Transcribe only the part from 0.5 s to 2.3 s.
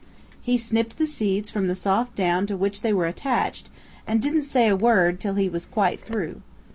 snipped the seeds from the soft